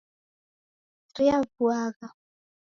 [1.15, 2.09] Riavuagha